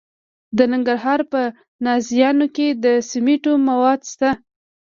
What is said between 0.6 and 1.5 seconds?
ننګرهار په